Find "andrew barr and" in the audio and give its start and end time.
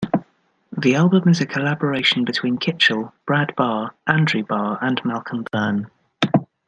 4.07-4.99